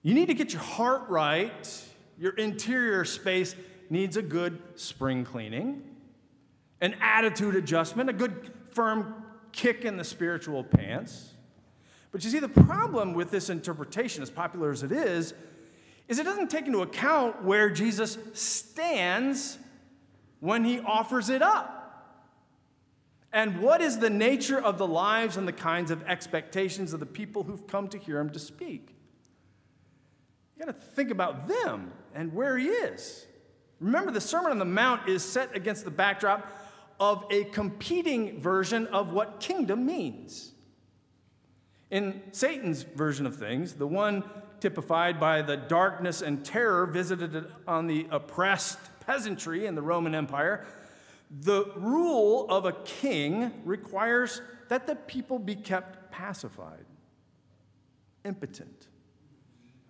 You 0.00 0.14
need 0.14 0.28
to 0.28 0.34
get 0.34 0.54
your 0.54 0.62
heart 0.62 1.02
right. 1.10 1.84
Your 2.18 2.32
interior 2.32 3.04
space 3.04 3.54
needs 3.90 4.16
a 4.16 4.22
good 4.22 4.58
spring 4.76 5.22
cleaning, 5.22 5.82
an 6.80 6.94
attitude 7.02 7.56
adjustment, 7.56 8.08
a 8.08 8.14
good 8.14 8.50
firm 8.70 9.22
kick 9.52 9.84
in 9.84 9.98
the 9.98 10.04
spiritual 10.04 10.64
pants. 10.64 11.34
But 12.10 12.24
you 12.24 12.30
see, 12.30 12.38
the 12.38 12.48
problem 12.48 13.12
with 13.12 13.30
this 13.30 13.50
interpretation, 13.50 14.22
as 14.22 14.30
popular 14.30 14.70
as 14.70 14.82
it 14.82 14.92
is, 14.92 15.34
is 16.08 16.18
it 16.18 16.24
doesn't 16.24 16.48
take 16.48 16.66
into 16.66 16.80
account 16.80 17.44
where 17.44 17.68
Jesus 17.68 18.16
stands 18.32 19.58
when 20.40 20.64
he 20.64 20.80
offers 20.80 21.28
it 21.28 21.42
up. 21.42 21.77
And 23.32 23.60
what 23.60 23.80
is 23.80 23.98
the 23.98 24.10
nature 24.10 24.58
of 24.58 24.78
the 24.78 24.86
lives 24.86 25.36
and 25.36 25.46
the 25.46 25.52
kinds 25.52 25.90
of 25.90 26.02
expectations 26.04 26.92
of 26.92 27.00
the 27.00 27.06
people 27.06 27.42
who've 27.42 27.66
come 27.66 27.88
to 27.88 27.98
hear 27.98 28.18
him 28.18 28.30
to 28.30 28.38
speak? 28.38 28.94
You 30.56 30.64
got 30.64 30.72
to 30.72 30.86
think 30.86 31.10
about 31.10 31.46
them 31.46 31.92
and 32.14 32.32
where 32.32 32.56
he 32.56 32.68
is. 32.68 33.26
Remember, 33.80 34.10
the 34.10 34.20
Sermon 34.20 34.50
on 34.50 34.58
the 34.58 34.64
Mount 34.64 35.08
is 35.08 35.22
set 35.22 35.54
against 35.54 35.84
the 35.84 35.90
backdrop 35.90 36.50
of 36.98 37.24
a 37.30 37.44
competing 37.44 38.40
version 38.40 38.86
of 38.88 39.12
what 39.12 39.40
kingdom 39.40 39.86
means. 39.86 40.52
In 41.90 42.22
Satan's 42.32 42.82
version 42.82 43.24
of 43.24 43.36
things, 43.36 43.74
the 43.74 43.86
one 43.86 44.24
typified 44.60 45.20
by 45.20 45.42
the 45.42 45.56
darkness 45.56 46.22
and 46.22 46.44
terror 46.44 46.86
visited 46.86 47.46
on 47.66 47.86
the 47.86 48.06
oppressed 48.10 48.78
peasantry 49.06 49.66
in 49.66 49.74
the 49.74 49.82
Roman 49.82 50.14
Empire, 50.14 50.66
the 51.30 51.70
rule 51.76 52.46
of 52.48 52.64
a 52.64 52.72
king 52.72 53.52
requires 53.64 54.40
that 54.68 54.86
the 54.86 54.96
people 54.96 55.38
be 55.38 55.54
kept 55.54 56.10
pacified, 56.10 56.84
impotent, 58.24 58.88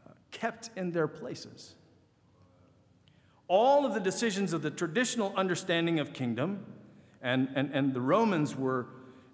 uh, 0.06 0.12
kept 0.30 0.70
in 0.76 0.90
their 0.90 1.08
places. 1.08 1.74
All 3.46 3.86
of 3.86 3.94
the 3.94 4.00
decisions 4.00 4.52
of 4.52 4.62
the 4.62 4.70
traditional 4.70 5.32
understanding 5.36 6.00
of 6.00 6.12
kingdom, 6.12 6.66
and, 7.22 7.48
and, 7.54 7.70
and 7.72 7.94
the 7.94 8.00
Romans 8.00 8.56
were 8.56 8.86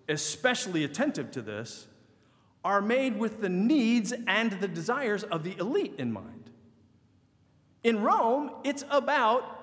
especially 0.09 0.85
attentive 0.85 1.31
to 1.33 1.43
this, 1.43 1.87
are 2.65 2.81
made 2.81 3.19
with 3.19 3.41
the 3.41 3.49
needs 3.49 4.13
and 4.27 4.53
the 4.53 4.69
desires 4.69 5.23
of 5.25 5.43
the 5.43 5.57
elite 5.59 5.95
in 5.99 6.13
mind. 6.13 6.51
In 7.83 8.03
Rome, 8.03 8.51
it's 8.65 8.85
about 8.91 9.54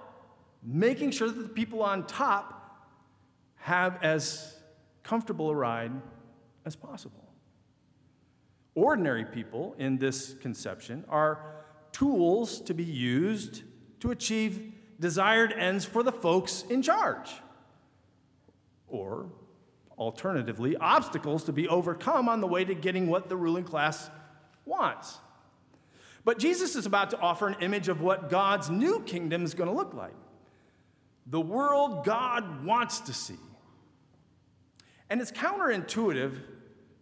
making 0.63 1.11
sure 1.11 1.29
that 1.29 1.41
the 1.41 1.49
people 1.49 1.81
on 1.81 2.05
top 2.05 2.87
have 3.55 4.01
as 4.03 4.55
comfortable 5.03 5.49
a 5.49 5.55
ride 5.55 5.91
as 6.65 6.75
possible. 6.75 7.33
Ordinary 8.75 9.25
people 9.25 9.75
in 9.77 9.97
this 9.97 10.35
conception 10.41 11.03
are 11.09 11.63
tools 11.91 12.61
to 12.61 12.73
be 12.73 12.83
used 12.83 13.63
to 13.99 14.11
achieve 14.11 14.73
desired 14.99 15.51
ends 15.53 15.83
for 15.83 16.03
the 16.03 16.11
folks 16.11 16.63
in 16.69 16.81
charge. 16.81 17.31
Or, 18.87 19.29
alternatively, 19.97 20.77
obstacles 20.77 21.43
to 21.45 21.51
be 21.51 21.67
overcome 21.67 22.29
on 22.29 22.39
the 22.39 22.47
way 22.47 22.63
to 22.63 22.73
getting 22.73 23.07
what 23.07 23.29
the 23.29 23.35
ruling 23.35 23.63
class 23.63 24.09
wants. 24.65 25.17
But 26.23 26.37
Jesus 26.37 26.75
is 26.75 26.85
about 26.85 27.09
to 27.11 27.19
offer 27.19 27.47
an 27.47 27.57
image 27.61 27.87
of 27.87 28.01
what 28.01 28.29
God's 28.29 28.69
new 28.69 29.01
kingdom 29.01 29.43
is 29.43 29.53
going 29.53 29.69
to 29.69 29.75
look 29.75 29.93
like 29.93 30.13
the 31.25 31.41
world 31.41 32.05
God 32.05 32.65
wants 32.65 32.99
to 33.01 33.13
see. 33.13 33.37
And 35.09 35.21
it's 35.21 35.31
counterintuitive 35.31 36.39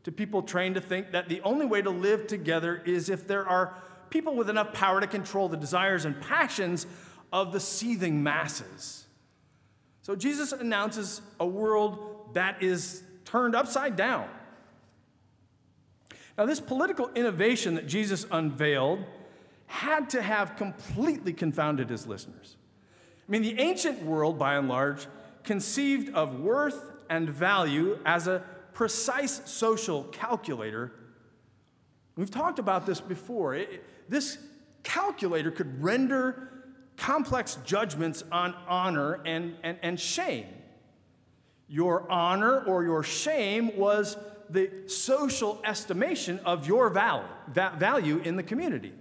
to 0.04 0.12
people 0.12 0.42
trained 0.42 0.76
to 0.76 0.82
think 0.82 1.12
that 1.12 1.30
the 1.30 1.42
only 1.42 1.66
way 1.66 1.82
to 1.82 1.90
live 1.90 2.28
together 2.28 2.82
is 2.86 3.10
if 3.10 3.28
there 3.28 3.48
are 3.48 3.76
people 4.10 4.36
with 4.36 4.50
enough 4.50 4.74
power 4.74 5.00
to 5.00 5.08
control 5.08 5.48
the 5.48 5.58
desires 5.58 6.06
and 6.06 6.20
passions 6.22 6.88
of 7.32 7.52
the 7.52 7.60
seething 7.60 8.24
masses. 8.24 9.06
So 10.02 10.16
Jesus 10.16 10.52
announces 10.52 11.22
a 11.40 11.46
world 11.46 12.34
that 12.34 12.64
is 12.64 13.04
turned 13.26 13.56
upside 13.56 13.96
down. 13.96 14.28
Now, 16.38 16.46
this 16.46 16.60
political 16.60 17.10
innovation 17.16 17.76
that 17.76 17.86
Jesus 17.86 18.26
unveiled 18.32 19.04
had 19.68 20.10
to 20.12 20.22
have 20.22 20.56
completely 20.56 21.34
confounded 21.34 21.90
his 21.90 22.08
listeners. 22.08 22.56
I 23.30 23.32
mean, 23.32 23.44
the 23.44 23.62
ancient 23.62 24.02
world, 24.02 24.40
by 24.40 24.56
and 24.56 24.68
large, 24.68 25.06
conceived 25.44 26.16
of 26.16 26.40
worth 26.40 26.84
and 27.12 27.30
value 27.30 28.00
as 28.04 28.28
a 28.28 28.44
precise 28.74 29.42
social 29.46 30.06
calculator. 30.06 30.92
We've 32.16 32.32
talked 32.32 32.58
about 32.58 32.88
this 32.88 33.00
before. 33.00 33.54
It, 33.54 33.84
this 34.10 34.40
calculator 34.82 35.52
could 35.52 35.84
render 35.84 36.50
complex 36.98 37.60
judgments 37.66 38.24
on 38.32 38.56
honor 38.68 39.22
and, 39.26 39.56
and, 39.62 39.78
and 39.84 40.00
shame. 40.00 40.48
Your 41.68 42.12
honor 42.12 42.64
or 42.64 42.84
your 42.84 43.04
shame 43.04 43.78
was 43.78 44.18
the 44.50 44.72
social 44.88 45.62
estimation 45.64 46.40
of 46.46 46.68
your 46.68 46.90
value, 46.90 47.28
that 47.54 47.76
value 47.76 48.18
in 48.26 48.38
the 48.38 48.44
community. 48.44 48.92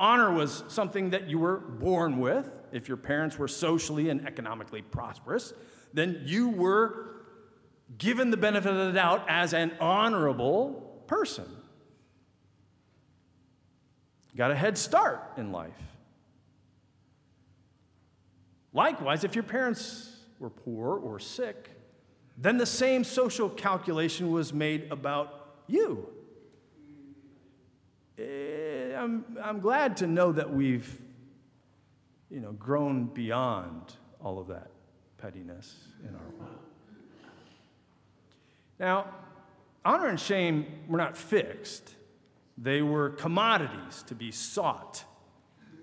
Honor 0.00 0.32
was 0.32 0.64
something 0.68 1.10
that 1.10 1.28
you 1.28 1.38
were 1.38 1.58
born 1.58 2.18
with. 2.18 2.46
If 2.72 2.88
your 2.88 2.96
parents 2.96 3.38
were 3.38 3.46
socially 3.46 4.08
and 4.08 4.26
economically 4.26 4.80
prosperous, 4.80 5.52
then 5.92 6.22
you 6.24 6.48
were 6.48 7.10
given 7.98 8.30
the 8.30 8.38
benefit 8.38 8.72
of 8.72 8.86
the 8.86 8.92
doubt 8.92 9.26
as 9.28 9.52
an 9.52 9.72
honorable 9.78 11.04
person. 11.06 11.44
Got 14.34 14.52
a 14.52 14.56
head 14.56 14.78
start 14.78 15.20
in 15.36 15.52
life. 15.52 15.74
Likewise, 18.72 19.22
if 19.22 19.34
your 19.34 19.44
parents 19.44 20.16
were 20.38 20.48
poor 20.48 20.96
or 20.96 21.18
sick, 21.18 21.68
then 22.38 22.56
the 22.56 22.64
same 22.64 23.04
social 23.04 23.50
calculation 23.50 24.30
was 24.30 24.54
made 24.54 24.90
about 24.90 25.56
you. 25.66 26.08
Eh, 28.18 28.59
I'm, 29.00 29.24
I'm 29.42 29.60
glad 29.60 29.96
to 29.98 30.06
know 30.06 30.30
that 30.30 30.52
we've 30.52 31.00
you 32.28 32.38
know, 32.38 32.52
grown 32.52 33.06
beyond 33.06 33.94
all 34.22 34.38
of 34.38 34.48
that 34.48 34.70
pettiness 35.16 35.74
in 36.06 36.14
our 36.14 36.28
world. 36.38 36.58
Now, 38.78 39.06
honor 39.86 40.08
and 40.08 40.20
shame 40.20 40.66
were 40.86 40.98
not 40.98 41.16
fixed. 41.16 41.94
They 42.58 42.82
were 42.82 43.08
commodities 43.08 44.04
to 44.06 44.14
be 44.14 44.30
sought, 44.30 45.02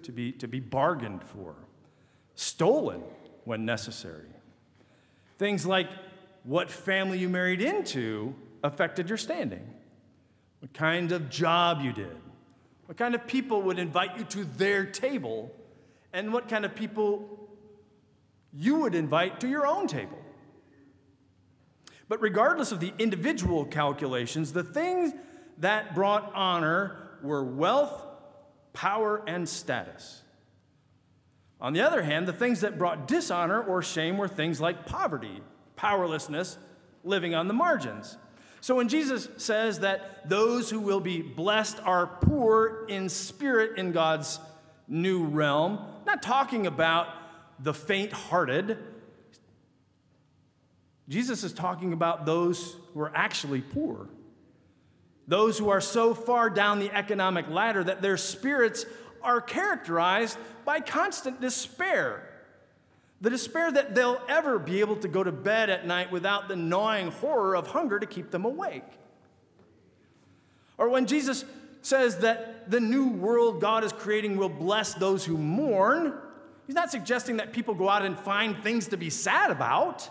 to 0.04 0.12
be, 0.12 0.32
to 0.34 0.48
be 0.48 0.60
bargained 0.60 1.24
for, 1.24 1.56
stolen 2.36 3.02
when 3.46 3.66
necessary. 3.66 4.30
Things 5.40 5.66
like 5.66 5.90
what 6.44 6.70
family 6.70 7.18
you 7.18 7.30
married 7.30 7.62
into 7.62 8.36
affected 8.64 9.10
your 9.10 9.18
standing, 9.18 9.68
what 10.60 10.72
kind 10.74 11.12
of 11.12 11.32
job 11.32 11.82
you 11.82 11.94
did, 11.94 12.16
what 12.88 12.98
kind 12.98 13.14
of 13.14 13.28
people 13.28 13.62
would 13.64 13.78
invite 13.80 14.18
you 14.18 14.24
to 14.24 14.46
their 14.46 14.86
table, 14.86 15.54
and 16.14 16.34
what 16.34 16.48
kind 16.48 16.66
of 16.66 16.74
people 16.74 17.50
you 18.54 18.78
would 18.78 18.96
invite 18.96 19.42
to 19.42 19.48
your 19.48 19.68
own 19.68 19.88
table. 19.88 20.18
But 22.08 22.22
regardless 22.22 22.72
of 22.72 22.80
the 22.80 22.94
individual 22.98 23.66
calculations, 23.66 24.54
the 24.54 24.64
things 24.64 25.14
that 25.58 25.94
brought 25.94 26.32
honor 26.34 27.10
were 27.22 27.44
wealth, 27.44 28.06
power, 28.72 29.22
and 29.28 29.48
status. 29.48 30.24
On 31.60 31.74
the 31.74 31.82
other 31.82 32.04
hand, 32.04 32.28
the 32.28 32.34
things 32.34 32.62
that 32.62 32.78
brought 32.78 33.08
dishonor 33.08 33.62
or 33.62 33.82
shame 33.82 34.18
were 34.18 34.28
things 34.28 34.62
like 34.62 34.86
poverty, 34.86 35.42
powerlessness, 35.76 36.58
living 37.04 37.36
on 37.36 37.48
the 37.48 37.54
margins. 37.54 38.18
So 38.62 38.76
when 38.76 38.88
Jesus 38.88 39.30
says 39.38 39.80
that 39.80 40.28
those 40.30 40.70
who 40.70 40.80
will 40.80 41.00
be 41.00 41.22
blessed 41.22 41.80
are 41.86 42.08
poor 42.08 42.86
in 42.88 43.10
spirit 43.10 43.78
in 43.78 43.92
God's 43.92 44.40
new 44.88 45.24
realm, 45.26 45.80
not 46.06 46.22
talking 46.22 46.68
about 46.68 47.08
the 47.60 47.74
faint 47.74 48.14
hearted. 48.14 48.78
Jesus 51.10 51.44
is 51.44 51.54
talking 51.54 51.94
about 51.94 52.26
those 52.26 52.76
who 52.94 53.02
are 53.02 53.12
actually 53.16 53.62
poor. 53.62 54.08
Those 55.28 55.58
who 55.58 55.70
are 55.70 55.82
so 55.82 56.14
far 56.14 56.50
down 56.50 56.80
the 56.80 56.92
economic 56.92 57.50
ladder 57.50 57.84
that 57.84 58.02
their 58.02 58.18
spirits 58.18 58.86
are 59.22 59.42
characterized 59.42 60.38
by 60.64 60.80
constant 60.80 61.42
despair. 61.42 62.30
The 63.20 63.30
despair 63.30 63.72
that 63.72 63.96
they'll 63.96 64.22
ever 64.30 64.60
be 64.60 64.80
able 64.80 64.98
to 64.98 65.08
go 65.08 65.24
to 65.24 65.32
bed 65.32 65.70
at 65.70 65.88
night 65.88 66.12
without 66.12 66.48
the 66.48 66.56
gnawing 66.56 67.12
horror 67.12 67.56
of 67.56 67.68
hunger 67.68 68.00
to 68.00 68.06
keep 68.06 68.30
them 68.30 68.46
awake. 68.46 68.84
Or 70.78 70.90
when 70.90 71.08
Jesus 71.08 71.44
says 71.82 72.18
that 72.20 72.70
the 72.70 72.80
new 72.80 73.08
world 73.10 73.60
God 73.60 73.84
is 73.84 73.92
creating 73.92 74.38
will 74.38 74.50
bless 74.50 74.94
those 74.94 75.26
who 75.26 75.38
mourn, 75.38 76.14
he's 76.68 76.76
not 76.76 76.92
suggesting 76.92 77.38
that 77.38 77.54
people 77.54 77.74
go 77.74 77.90
out 77.90 78.06
and 78.06 78.18
find 78.20 78.62
things 78.62 78.88
to 78.90 78.98
be 78.98 79.10
sad 79.10 79.50
about. 79.50 80.10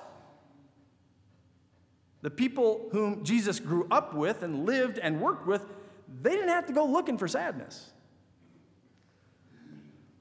The 2.22 2.30
people 2.30 2.88
whom 2.90 3.22
Jesus 3.24 3.60
grew 3.60 3.86
up 3.90 4.14
with 4.14 4.42
and 4.42 4.66
lived 4.66 4.98
and 4.98 5.20
worked 5.20 5.46
with, 5.46 5.62
they 6.22 6.30
didn't 6.30 6.48
have 6.48 6.66
to 6.66 6.72
go 6.72 6.84
looking 6.84 7.18
for 7.18 7.28
sadness. 7.28 7.90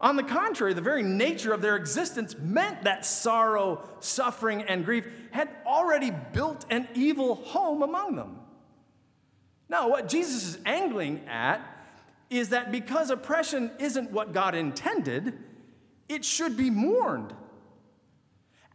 On 0.02 0.18
the 0.18 0.24
contrary, 0.24 0.74
the 0.74 0.82
very 0.82 1.04
nature 1.04 1.54
of 1.54 1.62
their 1.62 1.76
existence 1.76 2.38
meant 2.38 2.84
that 2.84 3.06
sorrow, 3.06 3.88
suffering, 4.00 4.62
and 4.64 4.84
grief 4.84 5.08
had 5.32 5.50
already 5.66 6.12
built 6.34 6.66
an 6.70 6.88
evil 6.94 7.36
home 7.36 7.82
among 7.82 8.16
them. 8.16 8.40
Now, 9.70 9.90
what 9.90 10.10
Jesus 10.10 10.46
is 10.46 10.58
angling 10.66 11.22
at 11.28 11.62
is 12.30 12.50
that 12.50 12.72
because 12.72 13.10
oppression 13.10 13.72
isn't 13.80 14.12
what 14.12 14.34
God 14.34 14.54
intended, 14.54 15.38
it 16.10 16.26
should 16.26 16.58
be 16.58 16.70
mourned. 16.70 17.34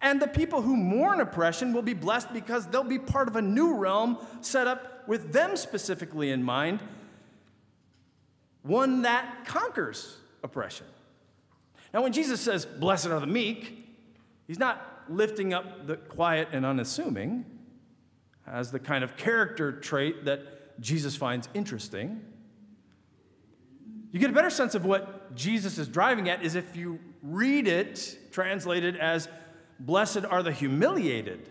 And 0.00 0.20
the 0.22 0.26
people 0.26 0.62
who 0.62 0.76
mourn 0.76 1.20
oppression 1.20 1.74
will 1.74 1.83
be 1.83 1.92
blessed 1.92 2.33
because 2.33 2.66
they'll 2.66 2.83
be 2.83 2.98
part 2.98 3.28
of 3.28 3.37
a 3.37 3.42
new 3.42 3.74
realm 3.74 4.16
set 4.40 4.66
up 4.66 5.06
with 5.06 5.33
them 5.33 5.56
specifically 5.56 6.30
in 6.30 6.42
mind, 6.42 6.80
one 8.62 9.02
that 9.02 9.44
conquers 9.44 10.16
oppression. 10.42 10.87
Now, 11.92 12.03
when 12.03 12.12
Jesus 12.12 12.40
says, 12.40 12.66
Blessed 12.66 13.07
are 13.07 13.20
the 13.20 13.26
meek, 13.26 13.87
he's 14.46 14.59
not 14.59 15.05
lifting 15.09 15.53
up 15.53 15.87
the 15.87 15.96
quiet 15.96 16.48
and 16.53 16.64
unassuming 16.64 17.44
as 18.46 18.70
the 18.70 18.79
kind 18.79 19.05
of 19.05 19.16
character 19.16 19.72
trait 19.72 20.24
that 20.24 20.81
Jesus 20.81 21.16
finds 21.16 21.48
interesting. 21.55 22.20
You 24.12 24.18
get 24.18 24.31
a 24.31 24.33
better 24.33 24.50
sense 24.50 24.74
of 24.74 24.85
what 24.85 25.35
Jesus 25.35 25.79
is 25.79 25.88
driving 25.88 26.29
at 26.29 26.42
is 26.42 26.55
if 26.55 26.76
you 26.76 26.98
read 27.22 27.68
it 27.68 28.18
translated 28.33 28.96
as 28.96 29.29
blessed 29.79 30.24
are 30.29 30.42
the 30.42 30.53
humiliated 30.53 31.48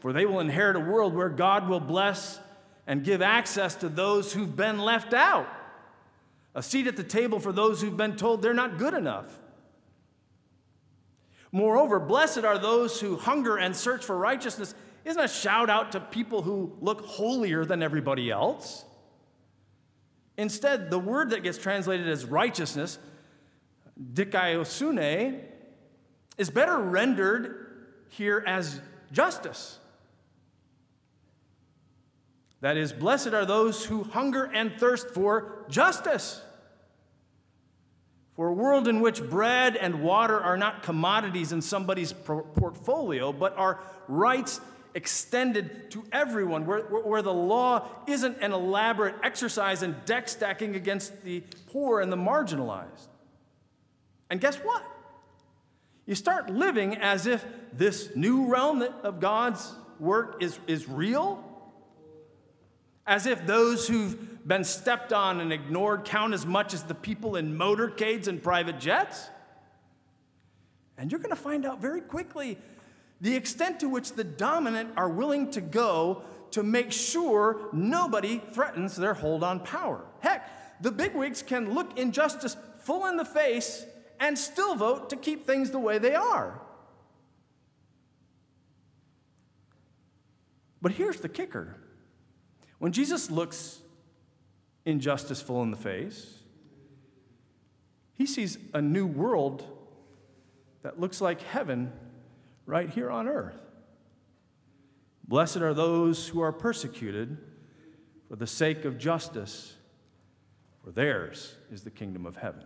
for 0.00 0.12
they 0.12 0.26
will 0.26 0.40
inherit 0.40 0.76
a 0.76 0.80
world 0.80 1.14
where 1.14 1.28
God 1.28 1.68
will 1.68 1.80
bless 1.80 2.40
and 2.86 3.04
give 3.04 3.22
access 3.22 3.74
to 3.76 3.88
those 3.88 4.32
who've 4.32 4.56
been 4.56 4.78
left 4.78 5.12
out, 5.12 5.46
a 6.54 6.62
seat 6.62 6.86
at 6.86 6.96
the 6.96 7.04
table 7.04 7.38
for 7.38 7.52
those 7.52 7.80
who've 7.80 7.96
been 7.96 8.16
told 8.16 8.42
they're 8.42 8.54
not 8.54 8.78
good 8.78 8.94
enough. 8.94 9.38
Moreover, 11.52 11.98
blessed 11.98 12.44
are 12.44 12.58
those 12.58 13.00
who 13.00 13.16
hunger 13.16 13.56
and 13.56 13.74
search 13.74 14.04
for 14.04 14.16
righteousness 14.16 14.74
isn't 15.04 15.22
a 15.22 15.28
shout 15.28 15.68
out 15.68 15.92
to 15.92 16.00
people 16.00 16.42
who 16.42 16.76
look 16.80 17.04
holier 17.04 17.64
than 17.64 17.82
everybody 17.82 18.30
else. 18.30 18.84
Instead, 20.36 20.90
the 20.90 20.98
word 20.98 21.30
that 21.30 21.42
gets 21.42 21.58
translated 21.58 22.08
as 22.08 22.24
righteousness, 22.24 22.98
dikaiosune, 24.14 25.40
is 26.38 26.50
better 26.50 26.78
rendered 26.78 27.66
here 28.10 28.44
as 28.46 28.80
justice. 29.12 29.79
That 32.60 32.76
is, 32.76 32.92
blessed 32.92 33.28
are 33.28 33.46
those 33.46 33.84
who 33.86 34.04
hunger 34.04 34.44
and 34.52 34.72
thirst 34.78 35.10
for 35.10 35.64
justice. 35.68 36.42
For 38.36 38.48
a 38.48 38.52
world 38.52 38.86
in 38.86 39.00
which 39.00 39.22
bread 39.22 39.76
and 39.76 40.02
water 40.02 40.38
are 40.38 40.56
not 40.56 40.82
commodities 40.82 41.52
in 41.52 41.62
somebody's 41.62 42.12
portfolio, 42.12 43.32
but 43.32 43.56
are 43.56 43.80
rights 44.08 44.60
extended 44.94 45.90
to 45.90 46.04
everyone, 46.12 46.66
where, 46.66 46.80
where 46.80 47.22
the 47.22 47.32
law 47.32 47.86
isn't 48.06 48.38
an 48.40 48.52
elaborate 48.52 49.14
exercise 49.22 49.82
in 49.82 49.94
deck 50.04 50.28
stacking 50.28 50.74
against 50.74 51.22
the 51.22 51.42
poor 51.70 52.00
and 52.00 52.12
the 52.12 52.16
marginalized. 52.16 53.08
And 54.28 54.40
guess 54.40 54.56
what? 54.56 54.84
You 56.06 56.14
start 56.14 56.50
living 56.50 56.96
as 56.96 57.26
if 57.26 57.44
this 57.72 58.14
new 58.16 58.46
realm 58.46 58.82
of 58.82 59.20
God's 59.20 59.72
work 59.98 60.42
is, 60.42 60.58
is 60.66 60.88
real 60.88 61.44
as 63.10 63.26
if 63.26 63.44
those 63.44 63.88
who've 63.88 64.46
been 64.46 64.62
stepped 64.62 65.12
on 65.12 65.40
and 65.40 65.52
ignored 65.52 66.04
count 66.04 66.32
as 66.32 66.46
much 66.46 66.72
as 66.72 66.84
the 66.84 66.94
people 66.94 67.34
in 67.34 67.58
motorcades 67.58 68.28
and 68.28 68.40
private 68.40 68.78
jets. 68.78 69.28
And 70.96 71.10
you're 71.10 71.18
going 71.18 71.34
to 71.34 71.42
find 71.42 71.66
out 71.66 71.80
very 71.80 72.02
quickly 72.02 72.56
the 73.20 73.34
extent 73.34 73.80
to 73.80 73.88
which 73.88 74.12
the 74.12 74.22
dominant 74.22 74.90
are 74.96 75.08
willing 75.08 75.50
to 75.50 75.60
go 75.60 76.22
to 76.52 76.62
make 76.62 76.92
sure 76.92 77.68
nobody 77.72 78.40
threatens 78.52 78.94
their 78.94 79.14
hold 79.14 79.42
on 79.42 79.58
power. 79.58 80.04
Heck, 80.20 80.80
the 80.80 80.92
bigwigs 80.92 81.42
can 81.42 81.74
look 81.74 81.98
injustice 81.98 82.56
full 82.78 83.06
in 83.06 83.16
the 83.16 83.24
face 83.24 83.84
and 84.20 84.38
still 84.38 84.76
vote 84.76 85.10
to 85.10 85.16
keep 85.16 85.48
things 85.48 85.72
the 85.72 85.80
way 85.80 85.98
they 85.98 86.14
are. 86.14 86.60
But 90.80 90.92
here's 90.92 91.18
the 91.18 91.28
kicker 91.28 91.76
when 92.80 92.92
Jesus 92.92 93.30
looks 93.30 93.78
injustice 94.86 95.40
full 95.40 95.62
in 95.62 95.70
the 95.70 95.76
face, 95.76 96.38
he 98.14 98.24
sees 98.24 98.56
a 98.72 98.80
new 98.80 99.06
world 99.06 99.64
that 100.82 100.98
looks 100.98 101.20
like 101.20 101.42
heaven 101.42 101.92
right 102.64 102.88
here 102.88 103.10
on 103.10 103.28
earth. 103.28 103.60
Blessed 105.28 105.58
are 105.58 105.74
those 105.74 106.28
who 106.28 106.40
are 106.40 106.52
persecuted 106.52 107.36
for 108.28 108.36
the 108.36 108.46
sake 108.46 108.86
of 108.86 108.98
justice, 108.98 109.74
for 110.82 110.90
theirs 110.90 111.56
is 111.70 111.82
the 111.82 111.90
kingdom 111.90 112.24
of 112.24 112.36
heaven. 112.36 112.64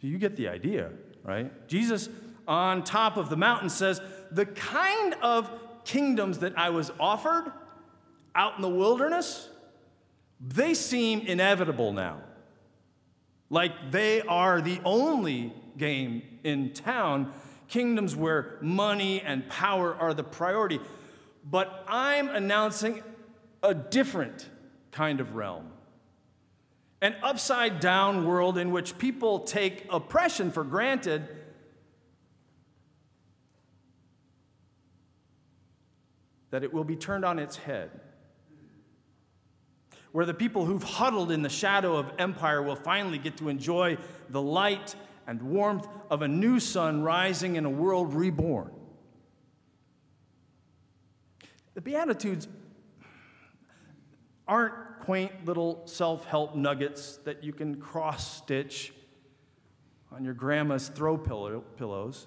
So 0.00 0.06
you 0.06 0.16
get 0.16 0.36
the 0.36 0.48
idea, 0.48 0.90
right? 1.22 1.68
Jesus 1.68 2.08
on 2.48 2.84
top 2.84 3.18
of 3.18 3.28
the 3.28 3.36
mountain 3.36 3.68
says, 3.68 4.00
The 4.30 4.46
kind 4.46 5.14
of 5.20 5.50
kingdoms 5.84 6.38
that 6.38 6.56
I 6.58 6.70
was 6.70 6.90
offered 6.98 7.52
out 8.34 8.56
in 8.56 8.62
the 8.62 8.68
wilderness, 8.68 9.48
they 10.40 10.74
seem 10.74 11.20
inevitable 11.20 11.92
now. 11.92 12.20
Like 13.50 13.90
they 13.90 14.22
are 14.22 14.60
the 14.60 14.80
only 14.84 15.52
game 15.76 16.22
in 16.42 16.72
town, 16.72 17.32
kingdoms 17.68 18.16
where 18.16 18.58
money 18.60 19.20
and 19.20 19.48
power 19.48 19.94
are 19.94 20.14
the 20.14 20.24
priority. 20.24 20.80
But 21.44 21.84
I'm 21.86 22.28
announcing 22.28 23.02
a 23.62 23.74
different 23.74 24.48
kind 24.90 25.20
of 25.20 25.34
realm 25.34 25.72
an 27.02 27.16
upside 27.20 27.80
down 27.80 28.24
world 28.24 28.56
in 28.56 28.70
which 28.70 28.96
people 28.96 29.40
take 29.40 29.84
oppression 29.90 30.52
for 30.52 30.62
granted. 30.62 31.28
That 36.50 36.62
it 36.62 36.72
will 36.72 36.84
be 36.84 36.94
turned 36.94 37.24
on 37.24 37.40
its 37.40 37.56
head 37.56 37.90
where 40.12 40.26
the 40.26 40.34
people 40.34 40.66
who've 40.66 40.82
huddled 40.82 41.30
in 41.30 41.42
the 41.42 41.48
shadow 41.48 41.96
of 41.96 42.12
empire 42.18 42.62
will 42.62 42.76
finally 42.76 43.18
get 43.18 43.36
to 43.38 43.48
enjoy 43.48 43.96
the 44.28 44.40
light 44.40 44.94
and 45.26 45.42
warmth 45.42 45.86
of 46.10 46.22
a 46.22 46.28
new 46.28 46.60
sun 46.60 47.02
rising 47.02 47.56
in 47.56 47.64
a 47.64 47.70
world 47.70 48.14
reborn. 48.14 48.70
The 51.74 51.80
Beatitudes 51.80 52.48
aren't 54.46 54.74
quaint 55.00 55.46
little 55.46 55.82
self 55.86 56.26
help 56.26 56.54
nuggets 56.54 57.16
that 57.24 57.42
you 57.42 57.52
can 57.52 57.76
cross 57.80 58.36
stitch 58.36 58.92
on 60.12 60.24
your 60.24 60.34
grandma's 60.34 60.88
throw 60.88 61.16
pillow, 61.16 61.64
pillows. 61.76 62.26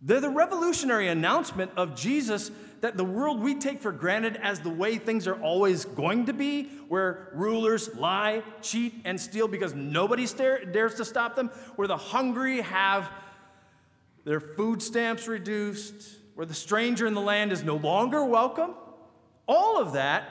They're 0.00 0.20
the 0.20 0.28
revolutionary 0.28 1.08
announcement 1.08 1.72
of 1.76 1.96
Jesus 1.96 2.50
that 2.80 2.96
the 2.96 3.04
world 3.04 3.40
we 3.40 3.56
take 3.56 3.80
for 3.80 3.90
granted 3.90 4.38
as 4.40 4.60
the 4.60 4.70
way 4.70 4.98
things 4.98 5.26
are 5.26 5.40
always 5.40 5.84
going 5.84 6.26
to 6.26 6.32
be, 6.32 6.64
where 6.88 7.30
rulers 7.34 7.92
lie, 7.96 8.42
cheat, 8.62 8.94
and 9.04 9.20
steal 9.20 9.48
because 9.48 9.74
nobody 9.74 10.26
stare, 10.26 10.64
dares 10.64 10.94
to 10.94 11.04
stop 11.04 11.34
them, 11.34 11.48
where 11.74 11.88
the 11.88 11.96
hungry 11.96 12.60
have 12.60 13.10
their 14.24 14.40
food 14.40 14.80
stamps 14.80 15.26
reduced, 15.26 16.18
where 16.34 16.46
the 16.46 16.54
stranger 16.54 17.06
in 17.06 17.14
the 17.14 17.20
land 17.20 17.50
is 17.50 17.64
no 17.64 17.76
longer 17.76 18.24
welcome, 18.24 18.74
all 19.48 19.80
of 19.80 19.94
that 19.94 20.30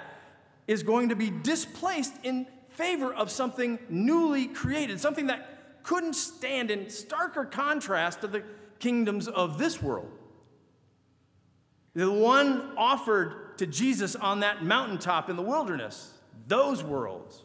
is 0.67 0.84
going 0.84 1.10
to 1.10 1.15
be 1.15 1.30
displaced 1.30 2.13
in 2.23 2.47
favor 2.69 3.13
of 3.13 3.30
something 3.30 3.80
newly 3.89 4.47
created, 4.47 5.01
something 5.01 5.27
that 5.27 5.84
couldn't 5.84 6.13
stand 6.13 6.69
in 6.69 6.86
starker 6.86 7.49
contrast 7.49 8.21
to 8.21 8.27
the 8.27 8.43
kingdoms 8.79 9.27
of 9.27 9.57
this 9.57 9.81
world. 9.81 10.11
The 11.93 12.11
one 12.11 12.73
offered 12.77 13.57
to 13.57 13.65
Jesus 13.65 14.15
on 14.15 14.41
that 14.41 14.63
mountaintop 14.63 15.29
in 15.29 15.35
the 15.35 15.41
wilderness, 15.41 16.13
those 16.47 16.83
worlds. 16.83 17.43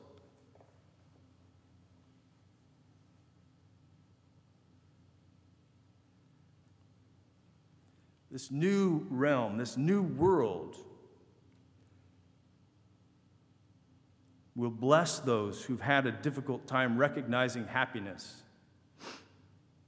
This 8.30 8.50
new 8.50 9.06
realm, 9.10 9.58
this 9.58 9.76
new 9.76 10.02
world 10.02 10.76
will 14.54 14.70
bless 14.70 15.18
those 15.18 15.64
who've 15.64 15.80
had 15.80 16.06
a 16.06 16.12
difficult 16.12 16.66
time 16.66 16.96
recognizing 16.96 17.66
happiness. 17.66 18.42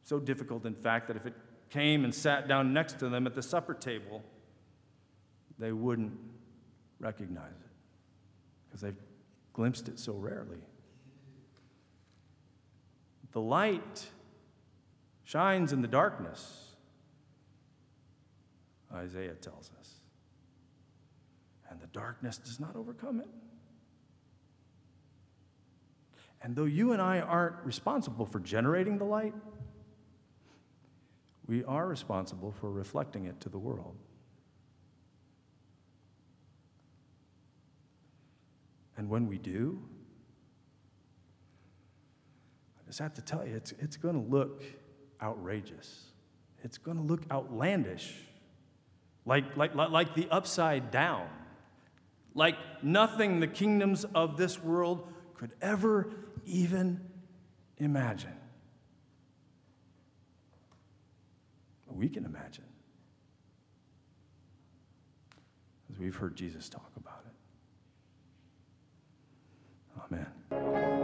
So 0.04 0.20
difficult, 0.20 0.66
in 0.66 0.74
fact, 0.74 1.08
that 1.08 1.16
if 1.16 1.26
it 1.26 1.34
came 1.70 2.04
and 2.04 2.14
sat 2.14 2.46
down 2.46 2.72
next 2.72 2.98
to 2.98 3.08
them 3.08 3.26
at 3.26 3.34
the 3.34 3.42
supper 3.42 3.74
table, 3.74 4.22
they 5.58 5.72
wouldn't 5.72 6.12
recognize 7.00 7.52
it 7.52 7.70
because 8.66 8.82
they've 8.82 8.96
glimpsed 9.54 9.88
it 9.88 9.98
so 9.98 10.12
rarely. 10.12 10.58
The 13.32 13.40
light 13.40 14.06
shines 15.24 15.72
in 15.72 15.80
the 15.80 15.88
darkness, 15.88 16.74
Isaiah 18.92 19.34
tells 19.34 19.70
us, 19.80 19.90
and 21.70 21.80
the 21.80 21.86
darkness 21.88 22.36
does 22.36 22.60
not 22.60 22.76
overcome 22.76 23.20
it. 23.20 23.28
And 26.42 26.54
though 26.54 26.64
you 26.64 26.92
and 26.92 27.00
I 27.00 27.20
aren't 27.20 27.56
responsible 27.64 28.26
for 28.26 28.38
generating 28.38 28.98
the 28.98 29.04
light, 29.04 29.34
we 31.46 31.64
are 31.64 31.86
responsible 31.86 32.52
for 32.52 32.70
reflecting 32.70 33.26
it 33.26 33.40
to 33.40 33.48
the 33.48 33.58
world. 33.58 33.96
And 38.96 39.08
when 39.08 39.26
we 39.26 39.38
do, 39.38 39.82
I 42.78 42.86
just 42.86 42.98
have 43.00 43.14
to 43.14 43.22
tell 43.22 43.46
you, 43.46 43.56
it's, 43.56 43.72
it's 43.78 43.96
going 43.96 44.14
to 44.14 44.30
look 44.30 44.62
outrageous. 45.20 46.04
It's 46.62 46.78
going 46.78 46.96
to 46.96 47.02
look 47.02 47.22
outlandish, 47.30 48.14
like, 49.26 49.56
like, 49.56 49.74
like 49.74 50.14
the 50.14 50.28
upside 50.30 50.90
down, 50.90 51.28
like 52.34 52.56
nothing 52.82 53.40
the 53.40 53.46
kingdoms 53.46 54.04
of 54.14 54.36
this 54.36 54.62
world 54.62 55.12
could 55.34 55.54
ever 55.60 56.10
even 56.46 57.00
imagine. 57.76 58.36
We 61.94 62.08
can 62.08 62.24
imagine. 62.24 62.64
As 65.90 65.98
we've 65.98 66.16
heard 66.16 66.34
Jesus 66.34 66.68
talk 66.68 66.90
about 66.96 67.24
it. 70.10 70.16
Amen. 70.50 71.03